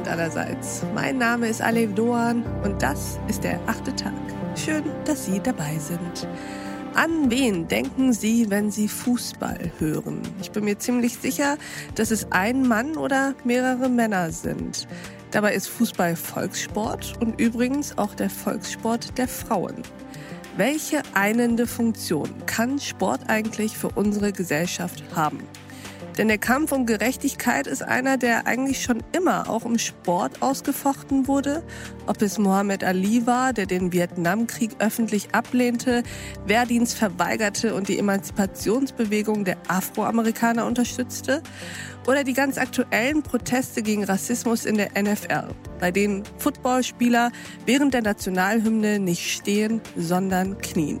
[0.00, 0.82] Abend allerseits.
[0.94, 4.14] Mein Name ist Alev Doan und das ist der achte Tag.
[4.56, 6.26] Schön, dass Sie dabei sind.
[6.94, 10.22] An wen denken Sie, wenn Sie Fußball hören?
[10.40, 11.58] Ich bin mir ziemlich sicher,
[11.96, 14.88] dass es ein Mann oder mehrere Männer sind.
[15.32, 19.82] Dabei ist Fußball Volkssport und übrigens auch der Volkssport der Frauen.
[20.56, 25.40] Welche einende Funktion kann Sport eigentlich für unsere Gesellschaft haben?
[26.20, 31.26] Denn der Kampf um Gerechtigkeit ist einer, der eigentlich schon immer auch im Sport ausgefochten
[31.26, 31.62] wurde.
[32.06, 36.02] Ob es Mohammed Ali war, der den Vietnamkrieg öffentlich ablehnte,
[36.44, 41.42] Wehrdienst verweigerte und die Emanzipationsbewegung der Afroamerikaner unterstützte.
[42.06, 47.32] Oder die ganz aktuellen Proteste gegen Rassismus in der NFL, bei denen Footballspieler
[47.64, 51.00] während der Nationalhymne nicht stehen, sondern knien.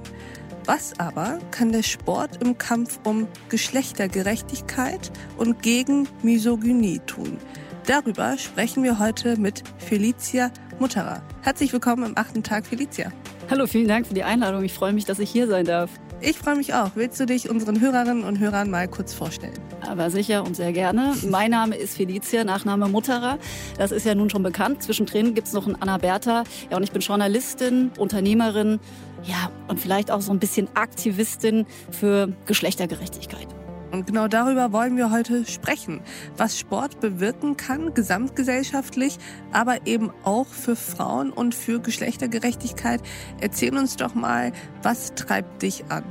[0.66, 7.38] Was aber kann der Sport im Kampf um Geschlechtergerechtigkeit und gegen Misogynie tun?
[7.86, 11.22] Darüber sprechen wir heute mit Felicia Mutterer.
[11.42, 13.10] Herzlich willkommen im achten Tag, Felicia.
[13.50, 14.62] Hallo, vielen Dank für die Einladung.
[14.62, 15.90] Ich freue mich, dass ich hier sein darf.
[16.22, 16.90] Ich freue mich auch.
[16.96, 19.58] Willst du dich unseren Hörerinnen und Hörern mal kurz vorstellen?
[19.80, 21.14] Aber sicher und sehr gerne.
[21.26, 23.38] Mein Name ist Felicia, Nachname Mutterer.
[23.78, 24.82] Das ist ja nun schon bekannt.
[24.82, 26.44] Zwischendrin gibt es noch einen Anna Bertha.
[26.70, 28.80] Ja, und ich bin Journalistin, Unternehmerin,
[29.24, 33.48] ja, und vielleicht auch so ein bisschen Aktivistin für Geschlechtergerechtigkeit.
[33.90, 36.00] Und genau darüber wollen wir heute sprechen,
[36.36, 39.18] was Sport bewirken kann, gesamtgesellschaftlich,
[39.52, 43.00] aber eben auch für Frauen und für Geschlechtergerechtigkeit.
[43.40, 46.04] Erzähl uns doch mal, was treibt dich an?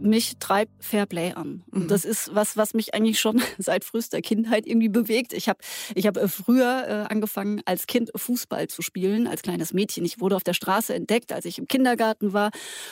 [0.00, 1.62] Mich treibt Fairplay an.
[1.70, 1.88] Und mhm.
[1.88, 5.32] das ist was, was mich eigentlich schon seit frühester Kindheit irgendwie bewegt.
[5.32, 5.58] Ich habe
[5.94, 10.04] ich hab äh, früher äh, angefangen, als Kind Fußball zu spielen, als kleines Mädchen.
[10.04, 12.50] Ich wurde auf der Straße entdeckt, als ich im Kindergarten war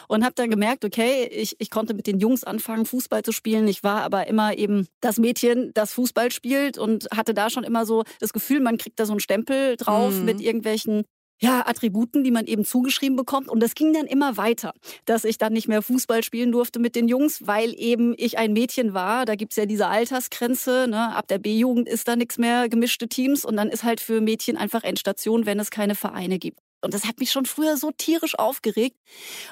[0.08, 3.68] und habe dann gemerkt, okay, ich, ich konnte mit den Jungs anfangen, Fußball zu spielen.
[3.68, 7.86] Ich war aber immer eben das Mädchen, das Fußball spielt und hatte da schon immer
[7.86, 10.24] so das Gefühl, man kriegt da so einen Stempel drauf mhm.
[10.24, 11.04] mit irgendwelchen
[11.38, 13.48] ja, Attributen, die man eben zugeschrieben bekommt.
[13.48, 14.72] Und das ging dann immer weiter,
[15.04, 18.52] dass ich dann nicht mehr Fußball spielen durfte mit den Jungs, weil eben ich ein
[18.52, 19.24] Mädchen war.
[19.24, 20.86] Da gibt's ja diese Altersgrenze.
[20.88, 21.14] Ne?
[21.14, 23.44] Ab der B-Jugend ist da nichts mehr gemischte Teams.
[23.44, 26.67] Und dann ist halt für Mädchen einfach Endstation, wenn es keine Vereine gibt.
[26.80, 28.96] Und das hat mich schon früher so tierisch aufgeregt.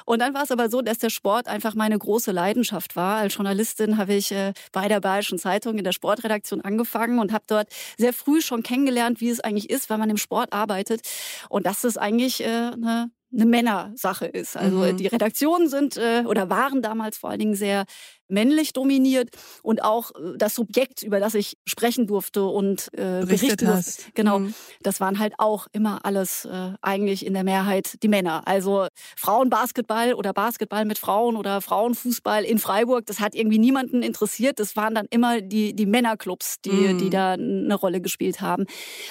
[0.04, 3.18] Und dann war es aber so, dass der Sport einfach meine große Leidenschaft war.
[3.18, 7.44] Als Journalistin habe ich äh, bei der Bayerischen Zeitung in der Sportredaktion angefangen und habe
[7.46, 11.02] dort sehr früh schon kennengelernt, wie es eigentlich ist, wenn man im Sport arbeitet.
[11.48, 14.56] Und das ist eigentlich äh, eine eine Männersache ist.
[14.56, 14.96] Also mhm.
[14.96, 17.84] die Redaktionen sind äh, oder waren damals vor allen Dingen sehr
[18.28, 19.30] männlich dominiert
[19.62, 24.40] und auch äh, das Subjekt, über das ich sprechen durfte und äh, berichten durfte, genau,
[24.40, 24.54] mhm.
[24.82, 28.46] das waren halt auch immer alles äh, eigentlich in der Mehrheit die Männer.
[28.46, 28.86] Also
[29.16, 34.58] Frauenbasketball oder Basketball mit Frauen oder Frauenfußball in Freiburg, das hat irgendwie niemanden interessiert.
[34.58, 36.98] Das waren dann immer die, die Männerclubs, die, mhm.
[36.98, 38.66] die da eine Rolle gespielt haben.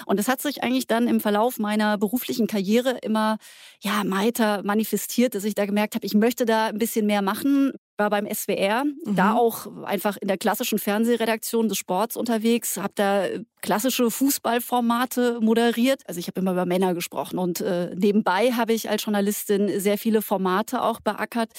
[0.06, 3.38] Und das hat sich eigentlich dann im Verlauf meiner beruflichen Karriere immer
[3.82, 7.74] ja, weiter manifestiert, dass ich da gemerkt habe, ich möchte da ein bisschen mehr machen
[7.98, 9.16] war beim SWR, mhm.
[9.16, 15.40] da auch einfach in der klassischen Fernsehredaktion des Sports unterwegs, habe da äh, klassische Fußballformate
[15.42, 16.04] moderiert.
[16.08, 19.98] Also ich habe immer über Männer gesprochen und äh, nebenbei habe ich als Journalistin sehr
[19.98, 21.50] viele Formate auch beackert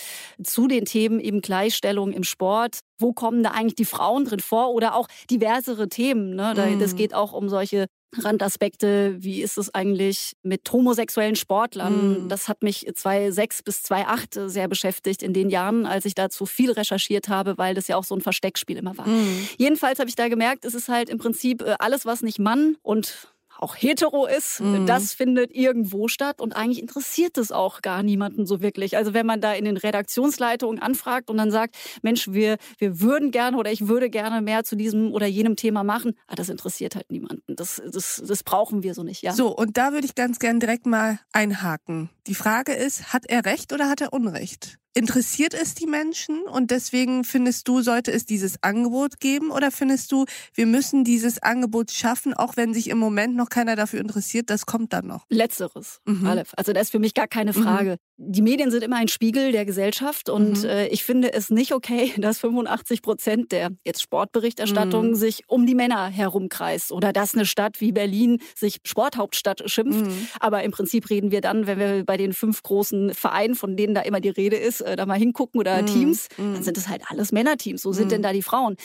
[0.43, 2.79] zu den Themen eben Gleichstellung im Sport.
[2.99, 6.37] Wo kommen da eigentlich die Frauen drin vor oder auch diversere Themen?
[6.37, 6.55] Ne?
[6.79, 6.97] Das mhm.
[6.97, 7.87] geht auch um solche
[8.19, 12.25] Randaspekte, wie ist es eigentlich mit homosexuellen Sportlern?
[12.25, 12.29] Mhm.
[12.29, 16.73] Das hat mich 2006 bis 2008 sehr beschäftigt in den Jahren, als ich dazu viel
[16.73, 19.07] recherchiert habe, weil das ja auch so ein Versteckspiel immer war.
[19.07, 19.49] Mhm.
[19.59, 22.77] Jedenfalls habe ich da gemerkt, es ist halt im Prinzip äh, alles, was nicht Mann
[22.83, 24.87] und auch hetero ist, mhm.
[24.87, 28.97] das findet irgendwo statt und eigentlich interessiert es auch gar niemanden so wirklich.
[28.97, 33.31] Also wenn man da in den Redaktionsleitungen anfragt und dann sagt, Mensch, wir, wir würden
[33.31, 36.97] gerne oder ich würde gerne mehr zu diesem oder jenem Thema machen, ah, das interessiert
[36.97, 37.57] halt niemanden.
[37.57, 39.33] Das, das, das brauchen wir so nicht, ja.
[39.33, 42.11] So, und da würde ich ganz gern direkt mal einhaken.
[42.27, 44.79] Die Frage ist, hat er Recht oder hat er Unrecht?
[44.97, 50.11] interessiert es die Menschen und deswegen findest du, sollte es dieses Angebot geben oder findest
[50.11, 54.51] du, wir müssen dieses Angebot schaffen, auch wenn sich im Moment noch keiner dafür interessiert,
[54.51, 55.25] das kommt dann noch?
[55.29, 56.27] Letzteres, mhm.
[56.27, 56.53] Aleph.
[56.57, 57.63] Also das ist für mich gar keine mhm.
[57.63, 57.91] Frage.
[57.93, 58.06] Mhm.
[58.19, 60.69] Die Medien sind immer ein Spiegel der Gesellschaft und mhm.
[60.69, 65.15] äh, ich finde es nicht okay, dass 85 Prozent der jetzt Sportberichterstattung mhm.
[65.15, 70.07] sich um die Männer herumkreist oder dass eine Stadt wie Berlin sich Sporthauptstadt schimpft.
[70.07, 70.29] Mhm.
[70.41, 73.95] Aber im Prinzip reden wir dann, wenn wir bei den fünf großen Vereinen, von denen
[73.95, 76.55] da immer die Rede ist, äh, da mal hingucken oder mm, Teams, mm.
[76.55, 77.85] dann sind es halt alles Männerteams.
[77.85, 78.77] Wo sind denn da die Frauen?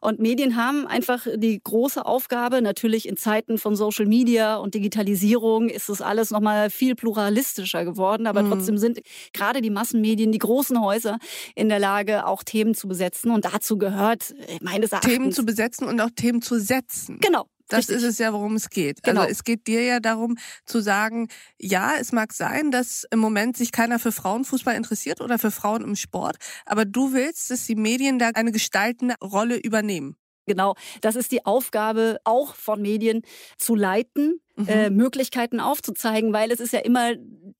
[0.00, 5.68] Und Medien haben einfach die große Aufgabe, natürlich in Zeiten von Social Media und Digitalisierung
[5.68, 9.00] ist es alles nochmal viel pluralistischer geworden, aber trotzdem Trotzdem sind
[9.32, 11.18] gerade die Massenmedien, die großen Häuser
[11.54, 13.30] in der Lage, auch Themen zu besetzen.
[13.30, 15.12] Und dazu gehört meines Erachtens...
[15.12, 17.18] Themen zu besetzen und auch Themen zu setzen.
[17.20, 17.46] Genau.
[17.68, 17.96] Das Richtig.
[17.96, 19.02] ist es ja, worum es geht.
[19.02, 19.22] Genau.
[19.22, 20.36] Also es geht dir ja darum
[20.66, 21.28] zu sagen,
[21.58, 25.82] ja, es mag sein, dass im Moment sich keiner für Frauenfußball interessiert oder für Frauen
[25.82, 26.36] im Sport,
[26.66, 30.16] aber du willst, dass die Medien da eine gestaltende Rolle übernehmen.
[30.44, 33.22] Genau, das ist die Aufgabe auch von Medien
[33.56, 34.68] zu leiten, mhm.
[34.68, 37.12] äh, Möglichkeiten aufzuzeigen, weil es ist ja immer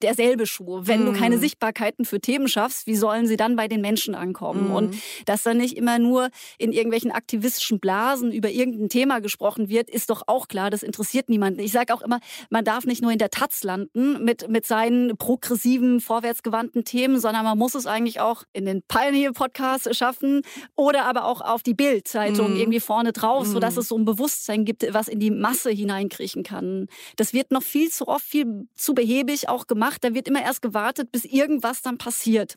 [0.02, 0.80] derselbe Schuh.
[0.82, 1.06] Wenn mhm.
[1.06, 1.40] du keine mhm.
[1.40, 4.68] Sichtbarkeiten für Themen schaffst, wie sollen sie dann bei den Menschen ankommen?
[4.68, 4.74] Mhm.
[4.74, 4.96] Und
[5.26, 6.28] dass dann nicht immer nur
[6.58, 11.28] in irgendwelchen aktivistischen Blasen über irgendein Thema gesprochen wird, ist doch auch klar, das interessiert
[11.28, 11.60] niemanden.
[11.60, 15.16] Ich sage auch immer, man darf nicht nur in der Taz landen mit, mit seinen
[15.16, 20.42] progressiven, vorwärtsgewandten Themen, sondern man muss es eigentlich auch in den Pioneer-Podcast schaffen
[20.74, 22.56] oder aber auch auf die Bild-Zeitung mhm.
[22.56, 23.80] irgendwie vorne drauf, sodass mhm.
[23.80, 26.81] es so ein Bewusstsein gibt, was in die Masse hineinkriechen kann.
[27.16, 30.04] Das wird noch viel zu oft, viel zu behäbig auch gemacht.
[30.04, 32.56] Da wird immer erst gewartet, bis irgendwas dann passiert.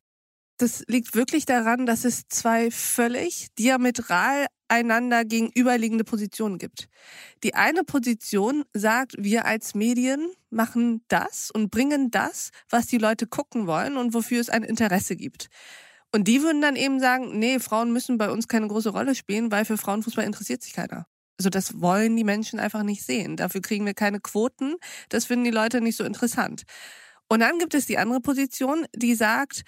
[0.57, 6.87] Das liegt wirklich daran, dass es zwei völlig diametral einander gegenüberliegende Positionen gibt.
[7.43, 13.27] Die eine Position sagt, wir als Medien machen das und bringen das, was die Leute
[13.27, 15.49] gucken wollen und wofür es ein Interesse gibt.
[16.13, 19.51] Und die würden dann eben sagen, nee, Frauen müssen bei uns keine große Rolle spielen,
[19.51, 21.05] weil für Frauenfußball interessiert sich keiner.
[21.37, 23.35] Also das wollen die Menschen einfach nicht sehen.
[23.37, 24.75] Dafür kriegen wir keine Quoten.
[25.09, 26.63] Das finden die Leute nicht so interessant.
[27.29, 29.63] Und dann gibt es die andere Position, die sagt,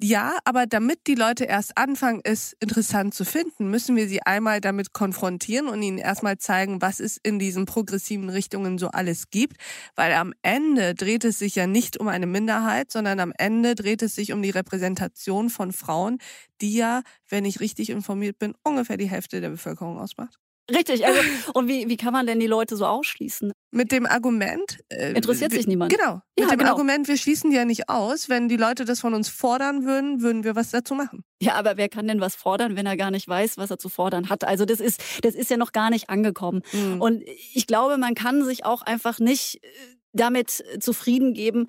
[0.00, 4.60] ja, aber damit die Leute erst anfangen, es interessant zu finden, müssen wir sie einmal
[4.60, 9.58] damit konfrontieren und ihnen erstmal zeigen, was es in diesen progressiven Richtungen so alles gibt.
[9.94, 14.02] Weil am Ende dreht es sich ja nicht um eine Minderheit, sondern am Ende dreht
[14.02, 16.18] es sich um die Repräsentation von Frauen,
[16.60, 20.41] die ja, wenn ich richtig informiert bin, ungefähr die Hälfte der Bevölkerung ausmacht.
[20.70, 21.18] Richtig, also
[21.54, 23.52] und wie, wie kann man denn die Leute so ausschließen?
[23.72, 24.78] Mit dem Argument.
[24.88, 25.92] Äh, Interessiert sich niemand.
[25.92, 26.20] Genau.
[26.36, 26.70] Mit ja, dem genau.
[26.70, 28.28] Argument, wir schließen die ja nicht aus.
[28.28, 31.24] Wenn die Leute das von uns fordern würden, würden wir was dazu machen.
[31.40, 33.88] Ja, aber wer kann denn was fordern, wenn er gar nicht weiß, was er zu
[33.88, 34.44] fordern hat?
[34.44, 36.62] Also das ist, das ist ja noch gar nicht angekommen.
[36.72, 37.00] Mhm.
[37.00, 37.22] Und
[37.54, 39.68] ich glaube, man kann sich auch einfach nicht äh,
[40.12, 41.68] damit zufrieden geben,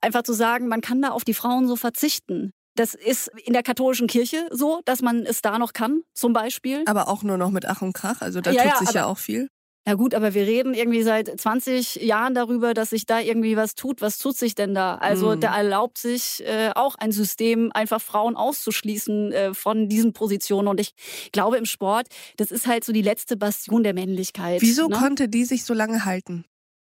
[0.00, 2.52] einfach zu sagen, man kann da auf die Frauen so verzichten.
[2.76, 6.82] Das ist in der katholischen Kirche so, dass man es da noch kann, zum Beispiel.
[6.86, 8.20] Aber auch nur noch mit Ach und Krach.
[8.20, 9.48] Also da ja, tut sich ja, ja auch viel.
[9.88, 13.76] Ja gut, aber wir reden irgendwie seit 20 Jahren darüber, dass sich da irgendwie was
[13.76, 14.00] tut.
[14.00, 14.96] Was tut sich denn da?
[14.96, 15.40] Also mhm.
[15.40, 20.66] da erlaubt sich äh, auch ein System, einfach Frauen auszuschließen äh, von diesen Positionen.
[20.66, 20.92] Und ich
[21.30, 24.60] glaube im Sport, das ist halt so die letzte Bastion der Männlichkeit.
[24.60, 24.96] Wieso ne?
[24.96, 26.44] konnte die sich so lange halten?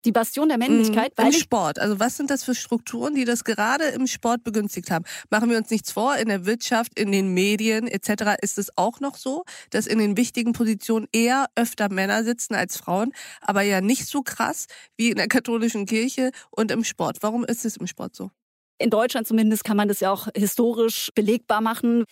[0.04, 1.12] Die Bastion der Männlichkeit.
[1.18, 1.78] Mhm, Im Sport.
[1.78, 5.04] Also was sind das für Strukturen, die das gerade im Sport begünstigt haben?
[5.30, 8.36] Machen wir uns nichts vor, in der Wirtschaft, in den Medien etc.
[8.40, 12.76] ist es auch noch so, dass in den wichtigen Positionen eher öfter Männer sitzen als
[12.76, 14.66] Frauen, aber ja nicht so krass
[14.96, 17.18] wie in der katholischen Kirche und im Sport.
[17.20, 18.30] Warum ist es im Sport so?
[18.78, 22.04] In Deutschland zumindest kann man das ja auch historisch belegbar machen.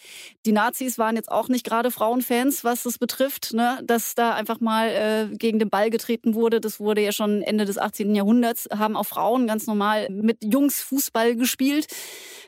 [0.47, 3.81] Die Nazis waren jetzt auch nicht gerade Frauenfans, was das betrifft, ne?
[3.85, 6.61] dass da einfach mal äh, gegen den Ball getreten wurde.
[6.61, 8.15] Das wurde ja schon Ende des 18.
[8.15, 11.89] Jahrhunderts, haben auch Frauen ganz normal mit Jungs Fußball gespielt.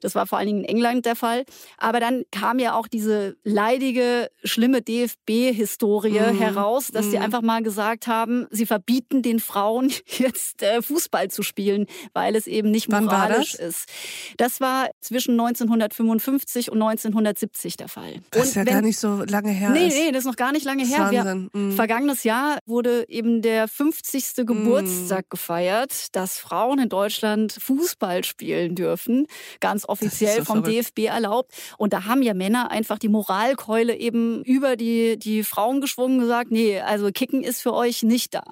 [0.04, 1.44] Das war vor allen Dingen in England der Fall.
[1.78, 6.38] Aber dann kam ja auch diese leidige, schlimme DFB-Historie mhm.
[6.38, 7.10] heraus, dass mhm.
[7.10, 12.36] sie einfach mal gesagt haben, sie verbieten den Frauen jetzt äh, Fußball zu spielen, weil
[12.36, 13.88] es eben nicht moralisch ist.
[14.36, 18.20] Das war zwischen 1955 und 1970 der Fall.
[18.30, 19.70] Das ist ja wenn, gar nicht so lange her.
[19.70, 21.10] Nee, nee, das ist noch gar nicht lange her.
[21.10, 21.72] Wir, mhm.
[21.72, 24.24] Vergangenes Jahr wurde eben der 50.
[24.36, 24.46] Mhm.
[24.46, 29.26] Geburtstag gefeiert, dass Frauen in Deutschland Fußball spielen dürfen.
[29.60, 30.64] Ganz offiziell vom.
[30.64, 31.52] DFB erlaubt.
[31.78, 36.22] Und da haben ja Männer einfach die Moralkeule eben über die, die Frauen geschwungen und
[36.22, 38.44] gesagt, nee, also Kicken ist für euch nicht da.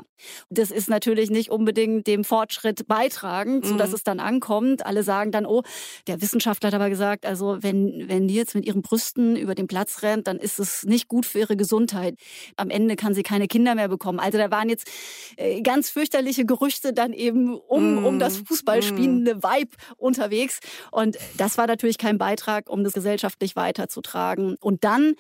[0.51, 3.95] Das ist natürlich nicht unbedingt dem Fortschritt beitragend, sodass mhm.
[3.95, 4.87] es dann ankommt.
[4.87, 5.63] Alle sagen dann, oh,
[6.07, 9.67] der Wissenschaftler hat aber gesagt, also wenn, wenn die jetzt mit ihren Brüsten über den
[9.67, 12.17] Platz rennt, dann ist es nicht gut für ihre Gesundheit.
[12.57, 14.21] Am Ende kann sie keine Kinder mehr bekommen.
[14.21, 14.89] Also da waren jetzt
[15.37, 18.07] äh, ganz fürchterliche Gerüchte dann eben um, mm.
[18.07, 19.43] um das Fußballspielende mm.
[19.43, 20.61] Vibe unterwegs.
[20.91, 24.57] Und das war natürlich kein Beitrag, um das gesellschaftlich weiterzutragen.
[24.61, 25.15] Und dann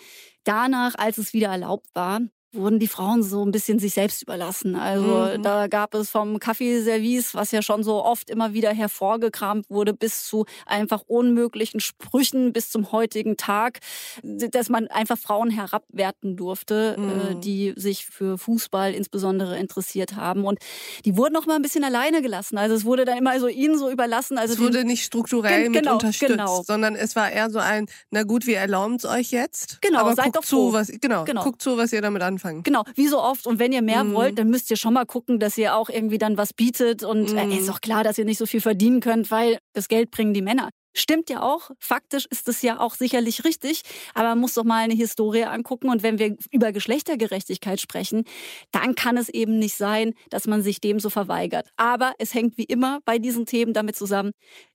[0.45, 2.21] danach, als es wieder erlaubt war,
[2.52, 4.76] wurden die Frauen so ein bisschen sich selbst überlassen.
[4.76, 5.42] Also mhm.
[5.42, 10.26] da gab es vom Kaffeeservice, was ja schon so oft immer wieder hervorgekramt wurde, bis
[10.26, 13.80] zu einfach unmöglichen Sprüchen bis zum heutigen Tag,
[14.23, 17.40] dass man einfach Frauen herabwerten durfte, äh, mhm.
[17.40, 20.44] die sich für Fußball insbesondere interessiert haben.
[20.44, 20.59] Und
[21.04, 22.59] die wurden noch mal ein bisschen alleine gelassen.
[22.59, 24.37] Also es wurde dann immer so ihnen so überlassen.
[24.37, 26.62] Also es wurde nicht strukturell gen, genau, mit unterstützt, genau.
[26.62, 29.80] sondern es war eher so ein, na gut, wir erlauben es euch jetzt.
[29.80, 32.41] Genau, aber seid guckt doch zu, was, genau, genau, guckt zu, was ihr damit anfangt
[32.42, 32.62] anfangen.
[32.62, 33.46] Genau, wie so oft.
[33.46, 34.14] Und wenn ihr mehr mhm.
[34.14, 37.02] wollt, dann müsst ihr schon mal gucken, dass ihr auch irgendwie dann was bietet.
[37.02, 37.52] Und äh, mhm.
[37.52, 40.34] äh, ist auch klar, dass ihr nicht so viel verdienen könnt, weil das Geld bringen
[40.34, 40.70] die Männer.
[40.94, 41.70] Stimmt ja auch.
[41.78, 43.80] Faktisch ist es ja auch sicherlich richtig.
[44.12, 45.88] Aber man muss doch mal eine Historie angucken.
[45.88, 48.25] Und wenn wir über Geschlechtergerechtigkeit sprechen,
[48.72, 51.70] dann kann es eben nicht sein, dass man sich dem so verweigert.
[51.76, 54.32] Aber es hängt wie immer bei diesen Themen damit zusammen,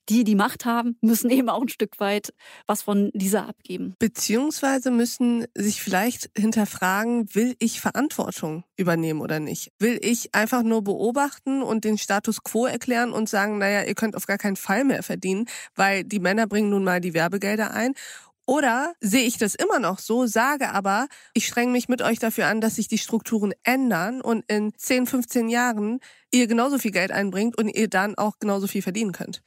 [0.10, 2.34] die die Macht haben, müssen eben auch ein Stück weit
[2.66, 3.96] was von dieser abgeben.
[4.00, 9.72] Beziehungsweise müssen sich vielleicht hinterfragen, will ich Verantwortung übernehmen oder nicht?
[9.80, 14.16] Will ich einfach nur beobachten und den Status quo erklären und sagen, naja, ihr könnt
[14.16, 15.46] auf gar keinen Fall mehr verdienen,
[15.76, 17.94] weil die Männer bringen nun mal die Werbegelder ein
[18.50, 22.48] oder sehe ich das immer noch so, sage aber, ich strenge mich mit euch dafür
[22.48, 26.00] an, dass sich die Strukturen ändern und in 10, 15 Jahren
[26.32, 29.42] ihr genauso viel Geld einbringt und ihr dann auch genauso viel verdienen könnt.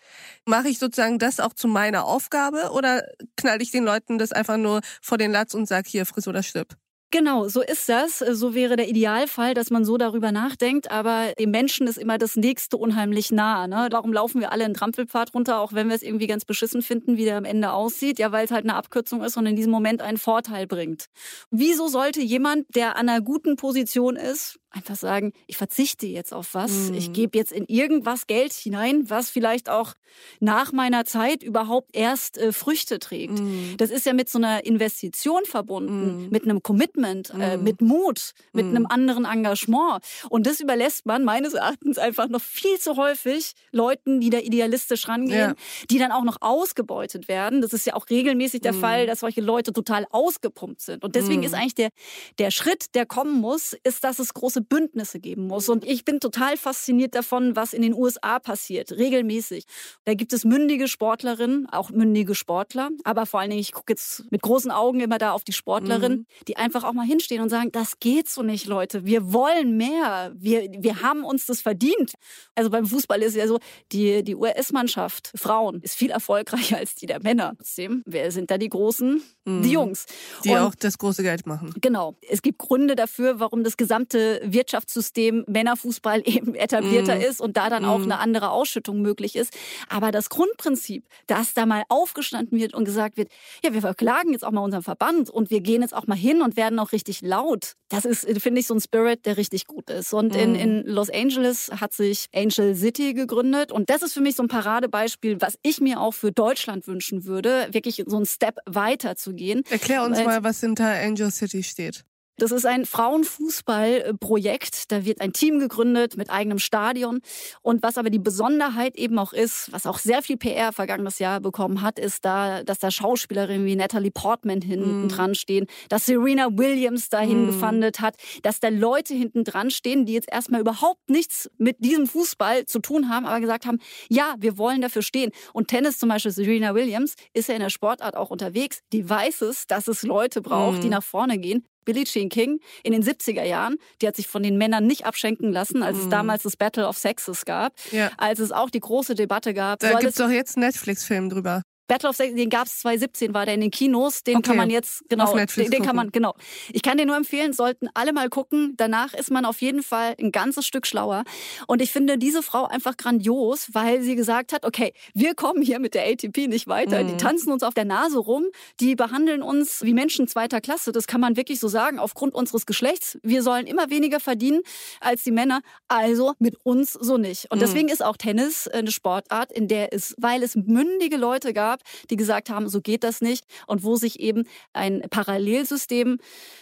[0.47, 3.03] Mache ich sozusagen das auch zu meiner Aufgabe oder
[3.37, 6.43] knall ich den Leuten das einfach nur vor den Latz und sag hier, friss oder
[6.43, 6.77] stirb?
[7.13, 8.21] Genau, so ist das.
[8.21, 10.93] So wäre der Idealfall, dass man so darüber nachdenkt.
[10.93, 13.67] Aber dem Menschen ist immer das Nächste unheimlich nah.
[13.67, 13.89] Ne?
[13.91, 17.17] Darum laufen wir alle einen Trampelpfad runter, auch wenn wir es irgendwie ganz beschissen finden,
[17.17, 18.21] wie der am Ende aussieht.
[18.21, 21.07] Ja, weil es halt eine Abkürzung ist und in diesem Moment einen Vorteil bringt.
[21.51, 26.55] Wieso sollte jemand, der an einer guten Position ist, einfach sagen, ich verzichte jetzt auf
[26.55, 26.95] was, mhm.
[26.95, 29.95] ich gebe jetzt in irgendwas Geld hinein, was vielleicht auch
[30.39, 33.39] nach meiner Zeit überhaupt erst äh, Früchte trägt.
[33.39, 33.75] Mhm.
[33.79, 36.31] Das ist ja mit so einer Investition verbunden, mhm.
[36.31, 37.65] mit einem Commitment, äh, mhm.
[37.65, 38.91] mit Mut, mit einem mhm.
[38.91, 40.03] anderen Engagement.
[40.29, 45.09] Und das überlässt man meines Erachtens einfach noch viel zu häufig Leuten, die da idealistisch
[45.09, 45.55] rangehen, ja.
[45.91, 47.61] die dann auch noch ausgebeutet werden.
[47.61, 49.07] Das ist ja auch regelmäßig der Fall, mhm.
[49.09, 51.05] dass solche Leute total ausgepumpt sind.
[51.05, 51.91] Und deswegen ist eigentlich der,
[52.39, 55.69] der Schritt, der kommen muss, ist, dass es große große Bündnisse geben muss.
[55.69, 59.65] Und ich bin total fasziniert davon, was in den USA passiert, regelmäßig.
[60.05, 64.31] Da gibt es mündige Sportlerinnen, auch mündige Sportler, aber vor allen Dingen, ich gucke jetzt
[64.31, 66.45] mit großen Augen immer da auf die Sportlerinnen, mhm.
[66.49, 69.05] die einfach auch mal hinstehen und sagen, das geht so nicht, Leute.
[69.05, 70.33] Wir wollen mehr.
[70.37, 72.13] Wir, wir haben uns das verdient.
[72.55, 73.59] Also beim Fußball ist es ja so,
[73.93, 77.55] die, die US-Mannschaft, Frauen, ist viel erfolgreicher als die der Männer.
[77.57, 79.23] Trotzdem, wer sind da die Großen?
[79.45, 79.63] Mhm.
[79.63, 80.07] Die Jungs.
[80.45, 81.75] Die und, auch das große Geld machen.
[81.81, 82.17] Genau.
[82.29, 87.23] Es gibt Gründe dafür, warum das gesamte Wirtschaftssystem Männerfußball eben etablierter mm.
[87.23, 87.87] ist und da dann mm.
[87.87, 89.57] auch eine andere Ausschüttung möglich ist.
[89.89, 93.29] Aber das Grundprinzip, dass da mal aufgestanden wird und gesagt wird,
[93.65, 96.43] ja, wir verklagen jetzt auch mal unseren Verband und wir gehen jetzt auch mal hin
[96.43, 97.75] und werden auch richtig laut.
[97.89, 100.13] Das ist, finde ich, so ein Spirit, der richtig gut ist.
[100.13, 100.39] Und mm.
[100.39, 104.43] in, in Los Angeles hat sich Angel City gegründet und das ist für mich so
[104.43, 109.17] ein Paradebeispiel, was ich mir auch für Deutschland wünschen würde, wirklich so einen Step weiter
[109.17, 109.63] zu gehen.
[109.71, 112.05] Erklär uns mal, was hinter Angel City steht.
[112.41, 114.91] Das ist ein Frauenfußballprojekt.
[114.91, 117.21] Da wird ein Team gegründet mit eigenem Stadion.
[117.61, 121.41] Und was aber die Besonderheit eben auch ist, was auch sehr viel PR vergangenes Jahr
[121.41, 125.09] bekommen hat, ist da, dass da Schauspielerinnen wie Natalie Portman hinten mm.
[125.09, 127.49] dran stehen, dass Serena Williams dahin mm.
[127.49, 132.07] gefundet hat, dass da Leute hinten dran stehen, die jetzt erstmal überhaupt nichts mit diesem
[132.07, 135.31] Fußball zu tun haben, aber gesagt haben, ja, wir wollen dafür stehen.
[135.53, 138.81] Und Tennis zum Beispiel, Serena Williams ist ja in der Sportart auch unterwegs.
[138.95, 140.81] Die weiß es, dass es Leute braucht, mm.
[140.81, 141.67] die nach vorne gehen.
[141.85, 145.53] Billie Jean King in den 70er Jahren, die hat sich von den Männern nicht abschenken
[145.53, 146.01] lassen, als mm.
[146.01, 146.11] es mhm.
[146.11, 148.11] damals das Battle of Sexes gab, ja.
[148.17, 149.81] als es auch die große Debatte gab.
[149.81, 151.63] Da gibt es doch jetzt einen Netflix-Film drüber.
[151.91, 154.23] Battle of Sex, den gab es 2017, war der in den Kinos.
[154.23, 154.51] Den okay.
[154.51, 156.37] kann man jetzt, genau, den, den kann man, genau.
[156.73, 158.75] Ich kann den nur empfehlen, sollten alle mal gucken.
[158.77, 161.25] Danach ist man auf jeden Fall ein ganzes Stück schlauer.
[161.67, 165.81] Und ich finde diese Frau einfach grandios, weil sie gesagt hat, okay, wir kommen hier
[165.81, 167.03] mit der ATP nicht weiter.
[167.03, 167.09] Mhm.
[167.09, 168.45] Die tanzen uns auf der Nase rum.
[168.79, 170.93] Die behandeln uns wie Menschen zweiter Klasse.
[170.93, 173.19] Das kann man wirklich so sagen, aufgrund unseres Geschlechts.
[173.25, 174.61] Wir sollen immer weniger verdienen
[175.01, 175.61] als die Männer.
[175.89, 177.51] Also mit uns so nicht.
[177.51, 177.63] Und mhm.
[177.63, 182.09] deswegen ist auch Tennis eine Sportart, in der es, weil es mündige Leute gab, gab,
[182.09, 186.19] die gesagt haben, so geht das nicht und wo sich eben ein Parallelsystem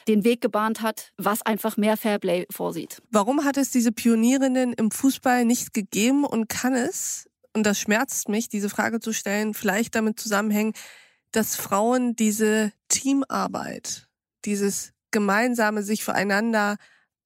[0.07, 3.03] den Weg gebahnt hat, was einfach mehr Fairplay vorsieht.
[3.11, 8.29] Warum hat es diese Pionierinnen im Fußball nicht gegeben und kann es, und das schmerzt
[8.29, 10.73] mich, diese Frage zu stellen, vielleicht damit zusammenhängen,
[11.33, 14.09] dass Frauen diese Teamarbeit,
[14.45, 16.77] dieses gemeinsame sich füreinander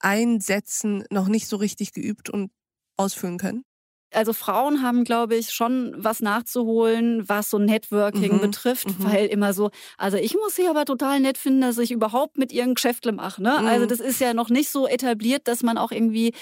[0.01, 2.51] einsetzen, noch nicht so richtig geübt und
[2.97, 3.65] ausführen können?
[4.13, 8.41] Also Frauen haben, glaube ich, schon was nachzuholen, was so Networking mhm.
[8.41, 9.05] betrifft, mhm.
[9.05, 12.53] weil immer so, also ich muss sie aber total nett finden, dass ich überhaupt mit
[12.53, 13.43] ihren Geschäftle mache.
[13.43, 13.53] Ne?
[13.53, 13.69] Also mhm.
[13.69, 16.33] Also das ist ja noch nicht so etabliert, dass man auch irgendwie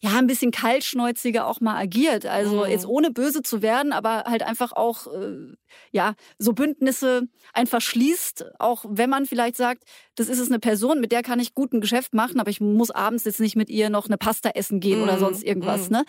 [0.00, 2.26] ja ein bisschen kaltschnäuziger auch mal agiert.
[2.26, 2.70] Also mhm.
[2.70, 5.54] jetzt ohne böse zu werden, aber halt einfach auch äh,
[5.92, 9.84] ja so Bündnisse einfach schließt, auch wenn man vielleicht sagt,
[10.16, 12.60] das ist es eine Person, mit der kann ich gut ein Geschäft machen, aber ich
[12.60, 15.88] muss abends jetzt nicht mit ihr noch eine Pasta essen gehen mm, oder sonst irgendwas.
[15.88, 15.92] Mm.
[15.92, 16.04] Ne?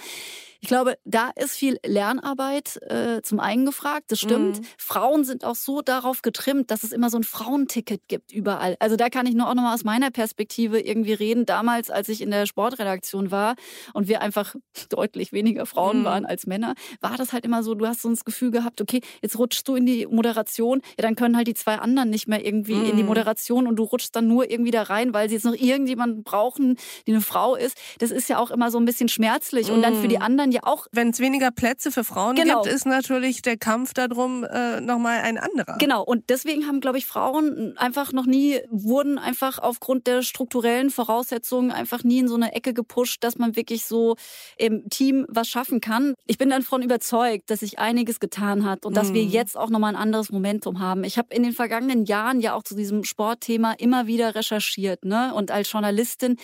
[0.59, 4.59] Ich glaube, da ist viel Lernarbeit äh, zum einen gefragt, das stimmt.
[4.59, 4.65] Mhm.
[4.77, 8.75] Frauen sind auch so darauf getrimmt, dass es immer so ein Frauenticket gibt überall.
[8.79, 11.45] Also da kann ich nur auch nochmal aus meiner Perspektive irgendwie reden.
[11.45, 13.55] Damals, als ich in der Sportredaktion war
[13.93, 14.55] und wir einfach
[14.89, 16.05] deutlich weniger Frauen mhm.
[16.05, 19.01] waren als Männer, war das halt immer so, du hast so das Gefühl gehabt, okay,
[19.21, 22.43] jetzt rutschst du in die Moderation, ja, dann können halt die zwei anderen nicht mehr
[22.43, 23.09] irgendwie in die mhm.
[23.09, 26.77] Moderation und du rutschst dann nur irgendwie da rein, weil sie jetzt noch irgendjemanden brauchen,
[27.05, 27.77] die eine Frau ist.
[27.99, 29.71] Das ist ja auch immer so ein bisschen schmerzlich.
[29.71, 30.21] Und dann für die mhm.
[30.23, 30.87] anderen ja auch.
[30.91, 32.61] Wenn es weniger Plätze für Frauen genau.
[32.61, 35.77] gibt, ist natürlich der Kampf darum äh, nochmal ein anderer.
[35.79, 36.03] Genau.
[36.03, 41.71] Und deswegen haben, glaube ich, Frauen einfach noch nie, wurden einfach aufgrund der strukturellen Voraussetzungen
[41.71, 44.15] einfach nie in so eine Ecke gepusht, dass man wirklich so
[44.57, 46.13] im Team was schaffen kann.
[46.25, 49.29] Ich bin davon überzeugt, dass sich einiges getan hat und dass wir mhm.
[49.29, 51.03] jetzt auch nochmal ein anderes Momentum haben.
[51.03, 55.05] Ich habe in den vergangenen Jahren ja auch zu diesem Sportthema immer wieder recherchiert.
[55.05, 55.33] Ne?
[55.33, 56.37] Und als Journalistin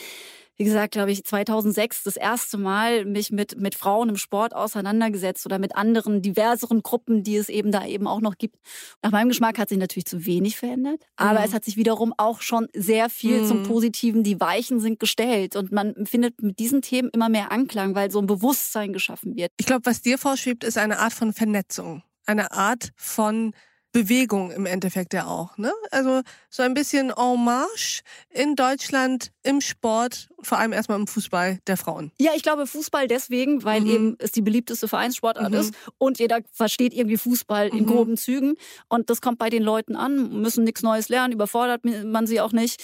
[0.56, 5.46] wie gesagt, glaube ich, 2006 das erste Mal mich mit, mit Frauen im Sport auseinandergesetzt
[5.46, 8.58] oder mit anderen diverseren Gruppen, die es eben da eben auch noch gibt.
[9.02, 11.46] Nach meinem Geschmack hat sich natürlich zu wenig verändert, aber mhm.
[11.46, 13.48] es hat sich wiederum auch schon sehr viel mhm.
[13.48, 14.24] zum Positiven.
[14.24, 18.20] Die Weichen sind gestellt und man findet mit diesen Themen immer mehr Anklang, weil so
[18.20, 19.52] ein Bewusstsein geschaffen wird.
[19.58, 23.54] Ich glaube, was dir vorschwebt, ist eine Art von Vernetzung, eine Art von
[23.94, 25.58] Bewegung im Endeffekt ja auch.
[25.58, 25.72] Ne?
[25.92, 31.60] Also so ein bisschen en marche in Deutschland im Sport, vor allem erstmal im Fußball
[31.68, 32.12] der Frauen.
[32.20, 33.88] Ja, ich glaube Fußball deswegen, weil mhm.
[33.88, 35.60] eben es die beliebteste Vereinssportart mhm.
[35.60, 37.78] ist und jeder versteht irgendwie Fußball mhm.
[37.78, 38.56] in groben Zügen
[38.90, 42.52] und das kommt bei den Leuten an, müssen nichts Neues lernen, überfordert man sie auch
[42.52, 42.82] nicht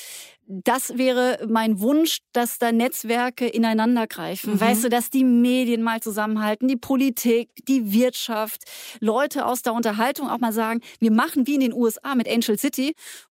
[0.51, 4.53] das wäre mein Wunsch, dass da Netzwerke ineinander greifen.
[4.55, 4.61] Mhm.
[4.61, 8.63] Weißt du, dass die Medien mal zusammenhalten, die Politik, die Wirtschaft,
[8.99, 12.57] Leute aus der Unterhaltung auch mal sagen, wir machen wie in den USA mit Angel
[12.57, 12.95] City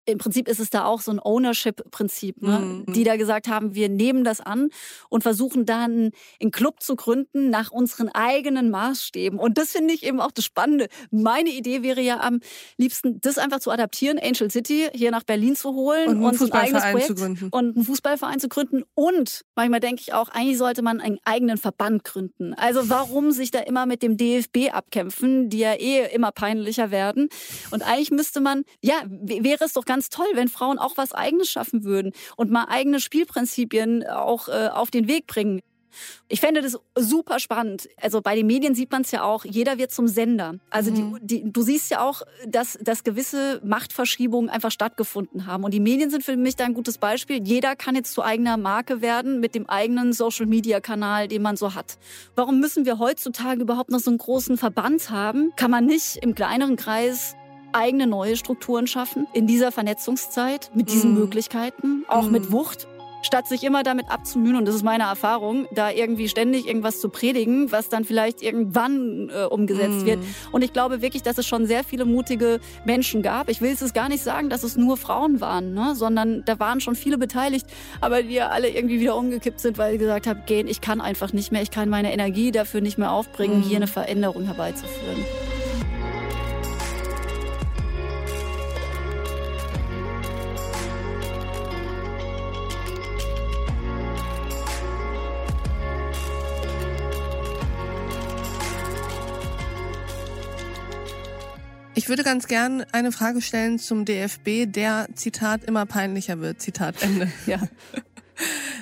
[0.07, 2.59] im Prinzip ist es da auch so ein Ownership-Prinzip, ne?
[2.59, 2.93] Mhm.
[2.93, 4.71] die da gesagt haben, wir nehmen das an
[5.09, 9.39] und versuchen dann einen Club zu gründen nach unseren eigenen Maßstäben.
[9.39, 10.89] Und das finde ich eben auch das Spannende.
[11.11, 12.41] Meine Idee wäre ja am
[12.77, 16.53] liebsten, das einfach zu adaptieren, Angel City hier nach Berlin zu holen und, und ein
[16.53, 17.49] eigenes Projekt zu gründen.
[17.51, 18.83] und einen Fußballverein zu gründen.
[18.95, 22.55] Und manchmal denke ich auch, eigentlich sollte man einen eigenen Verband gründen.
[22.55, 27.29] Also warum sich da immer mit dem DFB abkämpfen, die ja eh immer peinlicher werden.
[27.71, 31.51] Und eigentlich müsste man, ja, wäre es doch ganz toll, wenn Frauen auch was Eigenes
[31.51, 35.61] schaffen würden und mal eigene Spielprinzipien auch äh, auf den Weg bringen.
[36.29, 37.89] Ich fände das super spannend.
[38.01, 40.55] Also bei den Medien sieht man es ja auch, jeder wird zum Sender.
[40.71, 41.19] Also mhm.
[41.23, 45.65] die, die, du siehst ja auch, dass, dass gewisse Machtverschiebungen einfach stattgefunden haben.
[45.65, 47.43] Und die Medien sind für mich da ein gutes Beispiel.
[47.43, 51.99] Jeder kann jetzt zu eigener Marke werden mit dem eigenen Social-Media-Kanal, den man so hat.
[52.37, 55.53] Warum müssen wir heutzutage überhaupt noch so einen großen Verband haben?
[55.57, 57.35] Kann man nicht im kleineren Kreis
[57.73, 61.19] eigene neue Strukturen schaffen in dieser Vernetzungszeit mit diesen mm.
[61.19, 62.33] Möglichkeiten, auch mm.
[62.33, 62.87] mit Wucht.
[63.23, 67.11] Statt sich immer damit abzumühen, und das ist meine Erfahrung, da irgendwie ständig irgendwas zu
[67.11, 70.07] predigen, was dann vielleicht irgendwann äh, umgesetzt mm.
[70.07, 70.19] wird.
[70.53, 73.51] Und ich glaube wirklich, dass es schon sehr viele mutige Menschen gab.
[73.51, 75.95] Ich will es gar nicht sagen, dass es nur Frauen waren, ne?
[75.95, 77.67] sondern da waren schon viele beteiligt,
[78.01, 81.03] aber die ja alle irgendwie wieder umgekippt sind, weil sie gesagt haben, gehen, ich kann
[81.03, 85.25] einfach nicht mehr, ich kann meine Energie dafür nicht mehr aufbringen, hier eine Veränderung herbeizuführen.
[102.11, 106.61] Würde ganz gern eine Frage stellen zum DFB, der Zitat immer peinlicher wird.
[106.61, 107.33] Zitat Ende.
[107.47, 107.61] Ja.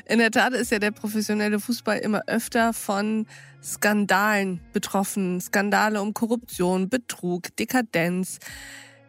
[0.07, 3.27] In der Tat ist ja der professionelle Fußball immer öfter von
[3.63, 5.41] Skandalen betroffen.
[5.41, 8.39] Skandale um Korruption, Betrug, Dekadenz.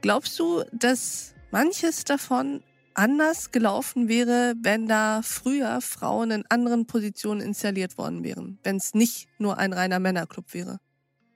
[0.01, 2.63] Glaubst du, dass manches davon
[2.95, 8.93] anders gelaufen wäre, wenn da früher Frauen in anderen Positionen installiert worden wären, wenn es
[8.93, 10.79] nicht nur ein reiner Männerclub wäre?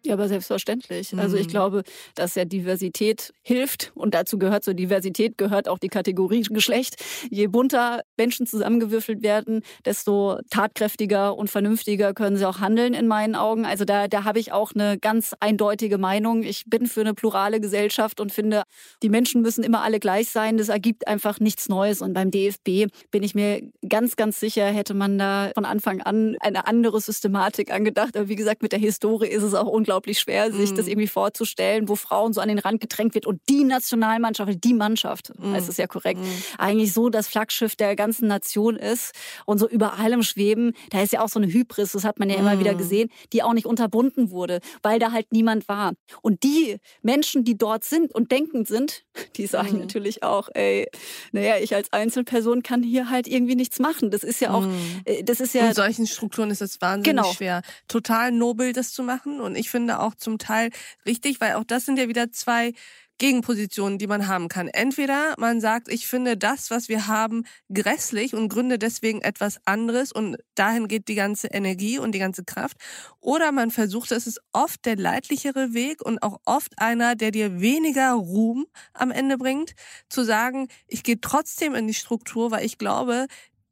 [0.06, 1.14] Ja, aber selbstverständlich.
[1.14, 1.20] Mhm.
[1.20, 1.52] Also ich mhm.
[1.52, 1.84] glaube,
[2.16, 6.96] dass ja Diversität hilft und dazu gehört zur Diversität gehört auch die Kategorie Geschlecht.
[7.30, 13.36] Je bunter Menschen zusammengewürfelt werden, desto tatkräftiger und vernünftiger können sie auch handeln in meinen
[13.36, 13.66] Augen.
[13.66, 16.44] Also da, da habe ich auch eine ganz eindeutige Meinung.
[16.44, 18.64] Ich bin für eine plurale Gesellschaft und finde,
[19.04, 20.58] die Menschen müssen immer alle gleich sein.
[20.58, 22.02] Das ergibt einfach nichts Neues.
[22.02, 26.36] Und beim DFB bin ich mir ganz, ganz sicher hätte man da von Anfang an
[26.42, 28.18] eine andere Systematik angedacht.
[28.18, 30.76] Aber wie gesagt, mit der Historie ist es auch unglaublich schwer, sich mm.
[30.76, 34.74] das irgendwie vorzustellen, wo Frauen so an den Rand gedrängt wird und die Nationalmannschaft, die
[34.74, 35.54] Mannschaft, mm.
[35.54, 36.28] heißt es ja korrekt, mm.
[36.58, 39.14] eigentlich so das Flaggschiff der ganzen Nation ist
[39.46, 40.74] und so über allem schweben.
[40.90, 42.78] Da ist ja auch so eine Hybris, das hat man ja immer wieder mm.
[42.78, 45.94] gesehen, die auch nicht unterbunden wurde, weil da halt niemand war.
[46.22, 49.04] Und die Menschen, die dort sind und denkend sind,
[49.38, 49.80] die sagen mm.
[49.80, 50.88] natürlich auch, ey,
[51.32, 54.12] naja, ich als Einzelperson kann hier halt irgendwie nichts machen.
[54.12, 55.26] Das ist ja auch, mm.
[55.26, 55.68] das ist ja.
[55.68, 57.34] In solchen Strukturen ist es wahnsinnig genau.
[57.34, 57.62] schwer.
[57.88, 59.40] Total nobel, das zu machen.
[59.40, 60.70] Und ich finde auch zum Teil
[61.06, 62.74] richtig, weil auch das sind ja wieder zwei
[63.20, 64.68] Gegenpositionen, die man haben kann.
[64.68, 70.12] Entweder man sagt, ich finde das, was wir haben, grässlich und gründe deswegen etwas anderes
[70.12, 72.78] und dahin geht die ganze Energie und die ganze Kraft.
[73.20, 77.62] Oder man versucht, es ist oft der leidlichere Weg und auch oft einer, der dir
[77.62, 79.74] weniger Ruhm am Ende bringt,
[80.10, 83.28] zu sagen, ich gehe trotzdem in die Struktur, weil ich glaube,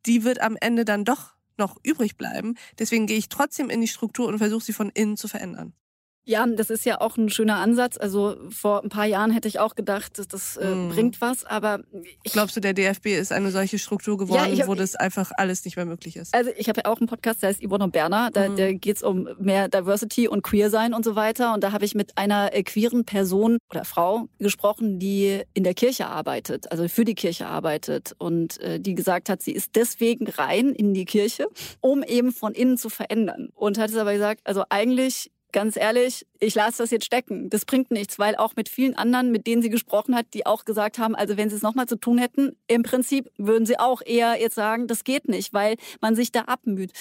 [0.05, 2.55] die wird am Ende dann doch noch übrig bleiben.
[2.79, 5.73] Deswegen gehe ich trotzdem in die Struktur und versuche sie von innen zu verändern.
[6.31, 7.97] Ja, das ist ja auch ein schöner Ansatz.
[7.97, 10.89] Also vor ein paar Jahren hätte ich auch gedacht, dass das äh, mm.
[10.91, 11.81] bringt was, aber
[12.23, 15.33] ich glaubst du, der DFB ist eine solche Struktur geworden, ja, hab, wo das einfach
[15.35, 16.33] alles nicht mehr möglich ist?
[16.33, 18.55] Also ich habe ja auch einen Podcast, der heißt Yvonne und Berner, da, mm.
[18.55, 21.53] da geht es um mehr Diversity und Queer sein und so weiter.
[21.53, 25.73] Und da habe ich mit einer äh, queeren Person oder Frau gesprochen, die in der
[25.73, 30.27] Kirche arbeitet, also für die Kirche arbeitet und äh, die gesagt hat, sie ist deswegen
[30.27, 31.47] rein in die Kirche,
[31.81, 33.49] um eben von innen zu verändern.
[33.53, 37.49] Und hat es aber gesagt, also eigentlich ganz ehrlich, ich lasse das jetzt stecken.
[37.49, 40.65] Das bringt nichts, weil auch mit vielen anderen, mit denen sie gesprochen hat, die auch
[40.65, 44.01] gesagt haben, also wenn sie es nochmal zu tun hätten, im Prinzip würden sie auch
[44.05, 46.91] eher jetzt sagen, das geht nicht, weil man sich da abmüht.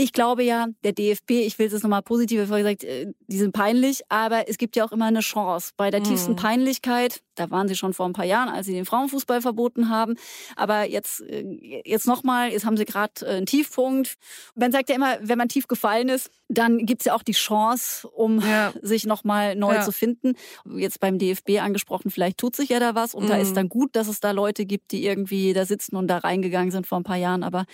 [0.00, 4.02] Ich glaube ja, der DFB, ich will es nochmal positiv gesagt, äh, die sind peinlich,
[4.08, 5.72] aber es gibt ja auch immer eine Chance.
[5.76, 6.04] Bei der mhm.
[6.04, 9.88] tiefsten Peinlichkeit, da waren sie schon vor ein paar Jahren, als sie den Frauenfußball verboten
[9.88, 10.14] haben,
[10.56, 14.14] aber jetzt, äh, jetzt nochmal, jetzt haben sie gerade äh, einen Tiefpunkt.
[14.54, 18.08] Man sagt ja immer, wenn man tief gefallen ist, dann gibt's ja auch die Chance,
[18.08, 18.72] um ja.
[18.80, 19.82] sich nochmal neu ja.
[19.82, 20.34] zu finden.
[20.76, 23.28] Jetzt beim DFB angesprochen, vielleicht tut sich ja da was und mhm.
[23.28, 23.54] da ist mhm.
[23.54, 26.86] dann gut, dass es da Leute gibt, die irgendwie da sitzen und da reingegangen sind
[26.86, 27.42] vor ein paar Jahren.
[27.42, 27.66] Aber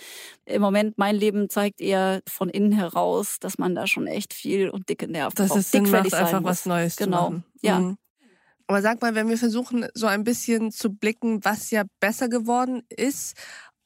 [0.45, 4.69] im Moment, mein Leben zeigt eher, von innen heraus, dass man da schon echt viel
[4.69, 6.49] und dicke Nerven Dass es Sinn macht, einfach muss.
[6.49, 7.17] was Neues genau.
[7.17, 7.43] zu machen.
[7.61, 7.79] Ja.
[7.79, 7.97] Mhm.
[8.67, 12.81] Aber sag mal, wenn wir versuchen, so ein bisschen zu blicken, was ja besser geworden
[12.89, 13.35] ist,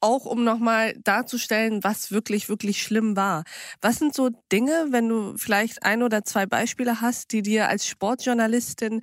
[0.00, 3.44] auch um nochmal darzustellen, was wirklich, wirklich schlimm war.
[3.82, 7.86] Was sind so Dinge, wenn du vielleicht ein oder zwei Beispiele hast, die dir als
[7.86, 9.02] Sportjournalistin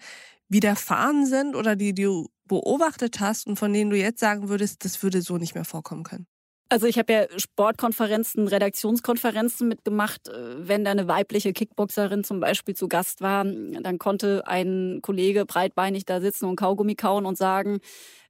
[0.49, 5.03] widerfahren sind oder die du beobachtet hast und von denen du jetzt sagen würdest, das
[5.03, 6.25] würde so nicht mehr vorkommen können?
[6.69, 10.27] Also ich habe ja Sportkonferenzen, Redaktionskonferenzen mitgemacht.
[10.27, 15.45] Äh, wenn da eine weibliche Kickboxerin zum Beispiel zu Gast war, dann konnte ein Kollege
[15.45, 17.79] breitbeinig da sitzen und Kaugummi kauen und sagen,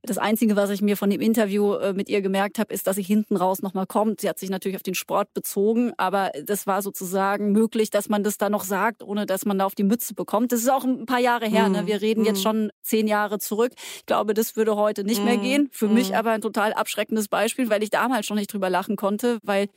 [0.04, 2.96] das Einzige, was ich mir von dem Interview äh, mit ihr gemerkt habe, ist, dass
[2.96, 4.22] sie hinten raus nochmal kommt.
[4.22, 8.24] Sie hat sich natürlich auf den Sport bezogen, aber das war sozusagen möglich, dass man
[8.24, 10.52] das da noch sagt, ohne dass man da auf die Mütze bekommt.
[10.52, 11.70] Das ist auch ein paar Jahre her.
[11.70, 11.84] Ne?
[11.84, 11.88] Mhm.
[11.88, 12.44] Wir reden jetzt mhm.
[12.44, 13.74] schon zehn Jahre zurück.
[13.98, 15.42] Ich glaube, das würde heute nicht mehr mhm.
[15.42, 15.70] gehen.
[15.72, 19.40] Für mich aber ein total abschreckendes Beispiel, weil ich damals schon nicht drüber lachen konnte,
[19.44, 19.68] weil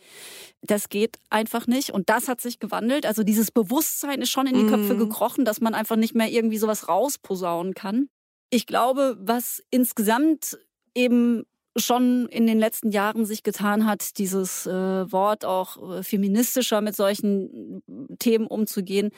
[0.62, 1.90] das geht einfach nicht.
[1.90, 3.06] Und das hat sich gewandelt.
[3.06, 6.59] Also dieses Bewusstsein ist schon in die Köpfe gekrochen, dass man einfach nicht mehr irgendwie
[6.59, 8.09] sowas rausposaunen kann.
[8.50, 10.58] Ich glaube, was insgesamt
[10.94, 11.44] eben
[11.76, 14.72] schon in den letzten Jahren sich getan hat, dieses äh,
[15.12, 17.82] Wort auch äh, feministischer mit solchen
[18.18, 19.12] Themen umzugehen,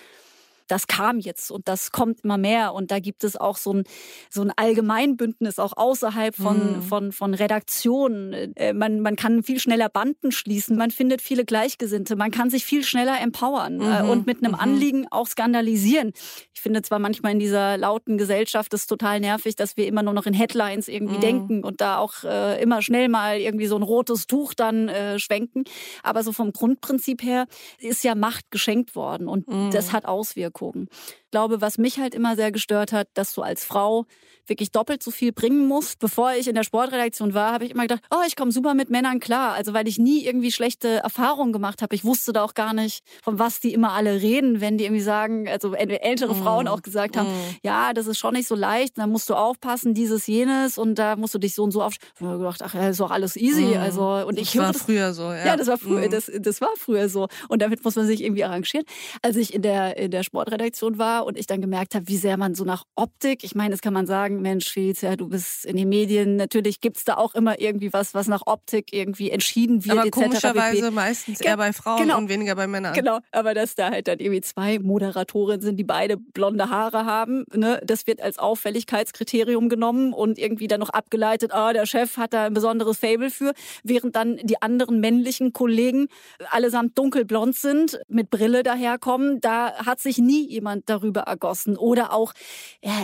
[0.72, 2.72] das kam jetzt und das kommt immer mehr.
[2.72, 3.85] Und da gibt es auch so ein,
[4.30, 6.82] so ein Allgemeinbündnis, auch außerhalb von, mhm.
[6.82, 8.56] von, von Redaktionen.
[8.56, 12.64] Äh, man, man kann viel schneller Banden schließen, man findet viele Gleichgesinnte, man kann sich
[12.64, 14.08] viel schneller empowern äh, mhm.
[14.08, 14.61] und mit einem mhm.
[14.61, 16.12] Anliegen auch skandalisieren.
[16.54, 20.14] Ich finde zwar manchmal in dieser lauten Gesellschaft ist total nervig, dass wir immer nur
[20.14, 21.20] noch in Headlines irgendwie mhm.
[21.20, 25.18] denken und da auch äh, immer schnell mal irgendwie so ein rotes Tuch dann äh,
[25.18, 25.64] schwenken.
[26.02, 27.46] Aber so vom Grundprinzip her
[27.78, 29.70] ist ja Macht geschenkt worden und mhm.
[29.70, 30.88] das hat Auswirkungen gucken.
[31.32, 34.04] Ich glaube, was mich halt immer sehr gestört hat, dass du als Frau
[34.46, 35.98] wirklich doppelt so viel bringen musst.
[35.98, 38.90] Bevor ich in der Sportredaktion war, habe ich immer gedacht, oh, ich komme super mit
[38.90, 39.52] Männern klar.
[39.54, 41.94] Also weil ich nie irgendwie schlechte Erfahrungen gemacht habe.
[41.94, 45.02] Ich wusste da auch gar nicht, von was die immer alle reden, wenn die irgendwie
[45.02, 46.42] sagen, also ältere mm.
[46.42, 47.56] Frauen auch gesagt haben, mm.
[47.62, 51.16] ja, das ist schon nicht so leicht, da musst du aufpassen, dieses, jenes und da
[51.16, 52.12] musst du dich so und so aufstellen.
[52.16, 53.76] Ich habe gedacht, ach, ist doch alles easy.
[53.76, 53.80] Mm.
[53.80, 55.46] Also, und das ich war das, früher so, ja.
[55.46, 57.28] Ja, das war früher, das, das war früher so.
[57.48, 58.84] Und damit muss man sich irgendwie arrangieren.
[59.22, 62.16] Als ich in der, in der Sportredaktion war war und ich dann gemerkt habe, wie
[62.16, 65.64] sehr man so nach Optik, ich meine, das kann man sagen, Mensch, Felicia, du bist
[65.64, 69.85] in den Medien, natürlich gibt's da auch immer irgendwie was, was nach Optik irgendwie entschieden
[69.85, 69.98] wird.
[69.98, 70.11] Aber etc.
[70.11, 72.18] komischerweise meistens eher bei Frauen genau.
[72.18, 72.94] und weniger bei Männern.
[72.94, 77.44] Genau, aber dass da halt dann irgendwie zwei Moderatorinnen sind, die beide blonde Haare haben,
[77.54, 82.32] ne, das wird als Auffälligkeitskriterium genommen und irgendwie dann noch abgeleitet, ah, der Chef hat
[82.32, 86.08] da ein besonderes Fable für, während dann die anderen männlichen Kollegen
[86.50, 89.40] allesamt dunkelblond sind, mit Brille daherkommen.
[89.40, 91.77] Da hat sich nie jemand darüber ergossen.
[91.77, 92.33] Oder auch,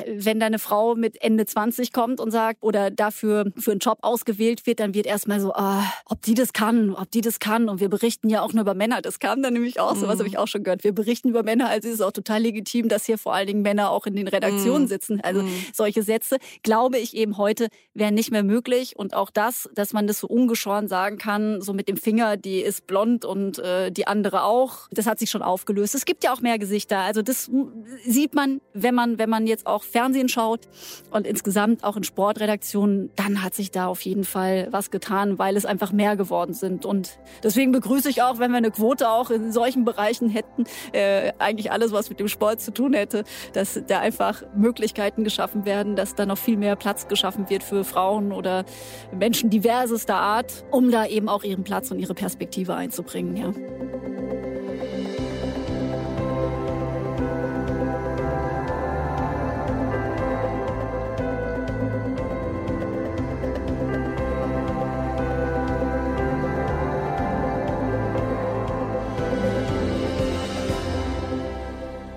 [0.06, 4.66] wenn deine Frau mit Ende 20 kommt und sagt, oder dafür für einen Job ausgewählt
[4.66, 7.68] wird, dann wird erstmal so, ah, ob die das kann, ob die das kann.
[7.68, 9.02] Und wir berichten ja auch nur über Männer.
[9.02, 10.18] Das kam dann nämlich auch, so was mhm.
[10.20, 10.84] habe ich auch schon gehört.
[10.84, 13.62] Wir berichten über Männer, also ist es auch total legitim, dass hier vor allen Dingen
[13.62, 14.88] Männer auch in den Redaktionen mm.
[14.88, 15.20] sitzen.
[15.20, 15.48] Also mm.
[15.72, 18.96] solche Sätze, glaube ich eben heute, wären nicht mehr möglich.
[18.96, 22.60] Und auch das, dass man das so ungeschoren sagen kann, so mit dem Finger, die
[22.60, 25.94] ist blond und äh, die andere auch, das hat sich schon aufgelöst.
[25.94, 26.98] Es gibt ja auch mehr Gesichter.
[26.98, 27.50] Also das
[28.04, 30.60] sieht man, wenn man, wenn man jetzt auch Fernsehen schaut
[31.10, 35.56] und insgesamt auch in Sportredaktionen, dann hat sich da auf jeden Fall was getan, weil
[35.56, 36.84] es einfach mehr geworden sind.
[36.84, 41.32] Und deswegen begrüße ich auch, wenn wir eine Quote auch in solchen Bereichen hätten, äh,
[41.38, 45.96] eigentlich alles, was mit dem Sport zu tun hätte, dass da einfach Möglichkeiten geschaffen werden,
[45.96, 48.64] dass da noch viel mehr Platz geschaffen wird für Frauen oder
[49.12, 53.36] Menschen diversester Art, um da eben auch ihren Platz und ihre Perspektive einzubringen.
[53.36, 54.37] Ja.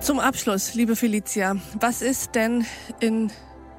[0.02, 2.66] Zum Abschluss, liebe Felicia, was ist denn
[2.98, 3.30] in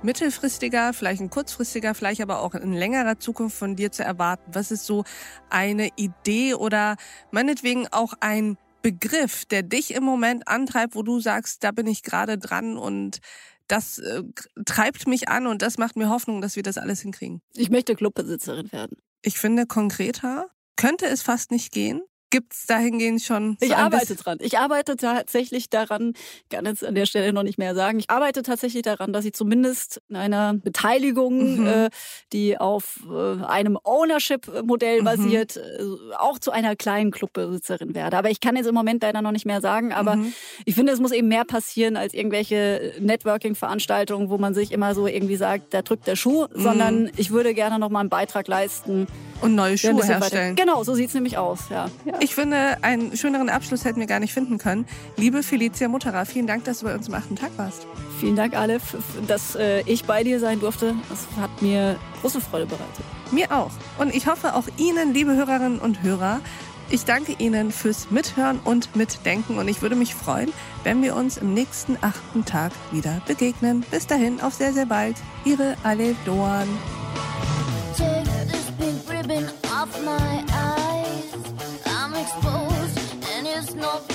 [0.03, 4.55] mittelfristiger, vielleicht in kurzfristiger, vielleicht aber auch in längerer Zukunft von dir zu erwarten?
[4.55, 5.03] Was ist so
[5.49, 6.95] eine Idee oder
[7.31, 12.03] meinetwegen auch ein Begriff, der dich im Moment antreibt, wo du sagst, da bin ich
[12.03, 13.19] gerade dran und
[13.67, 14.23] das äh,
[14.65, 17.41] treibt mich an und das macht mir Hoffnung, dass wir das alles hinkriegen?
[17.53, 18.95] Ich möchte Clubbesitzerin werden.
[19.23, 22.01] Ich finde konkreter könnte es fast nicht gehen.
[22.33, 23.57] Gibt es dahingehend schon?
[23.59, 24.39] So ich arbeite dran.
[24.41, 28.09] Ich arbeite tatsächlich daran, ich kann jetzt an der Stelle noch nicht mehr sagen, ich
[28.09, 31.67] arbeite tatsächlich daran, dass ich zumindest in einer Beteiligung, mhm.
[31.67, 31.89] äh,
[32.31, 35.05] die auf äh, einem Ownership-Modell mhm.
[35.05, 35.83] basiert, äh,
[36.17, 38.17] auch zu einer kleinen Clubbesitzerin werde.
[38.17, 39.93] Aber ich kann jetzt im Moment leider noch nicht mehr sagen.
[39.93, 40.33] Aber mhm.
[40.65, 45.05] ich finde, es muss eben mehr passieren als irgendwelche Networking-Veranstaltungen, wo man sich immer so
[45.05, 47.11] irgendwie sagt, da drückt der Schuh, sondern mhm.
[47.15, 49.05] ich würde gerne noch mal einen Beitrag leisten.
[49.39, 50.21] Und neue Schuhe herstellen.
[50.21, 50.53] Weiter.
[50.55, 51.91] Genau, so sieht es nämlich aus, ja.
[52.05, 52.22] ja.
[52.23, 54.85] Ich finde, einen schöneren Abschluss hätten wir gar nicht finden können.
[55.17, 57.85] Liebe Felicia Mutterer, vielen Dank, dass du bei uns am achten Tag warst.
[58.21, 58.95] Vielen Dank, Aleph,
[59.27, 60.95] dass äh, ich bei dir sein durfte.
[61.09, 63.03] Das hat mir große Freude bereitet.
[63.31, 63.71] Mir auch.
[63.97, 66.39] Und ich hoffe auch Ihnen, liebe Hörerinnen und Hörer,
[66.89, 70.53] ich danke Ihnen fürs Mithören und Mitdenken und ich würde mich freuen,
[70.85, 73.83] wenn wir uns im nächsten achten Tag wieder begegnen.
[73.91, 75.17] Bis dahin, auf sehr, sehr bald.
[75.43, 76.69] Ihre Ale Doan.
[83.83, 84.12] no